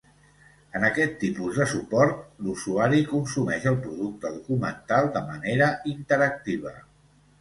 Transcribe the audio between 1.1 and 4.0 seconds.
tipus de suport, l'usuari consumeix el